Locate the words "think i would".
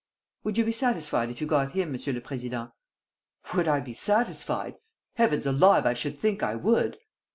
6.17-6.97